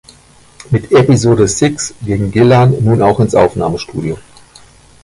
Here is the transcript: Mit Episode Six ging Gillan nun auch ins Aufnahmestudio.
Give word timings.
Mit 0.71 0.91
Episode 0.91 1.45
Six 1.47 1.93
ging 2.03 2.31
Gillan 2.31 2.73
nun 2.83 3.03
auch 3.03 3.19
ins 3.19 3.35
Aufnahmestudio. 3.35 4.17